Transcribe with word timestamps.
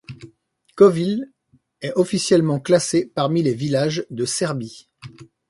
Kovilj 0.77 1.29
est 1.81 1.93
officiellement 1.95 2.59
classé 2.59 3.05
parmi 3.13 3.43
les 3.43 3.53
villages 3.53 4.03
de 4.09 4.25
Serbie. 4.25 4.87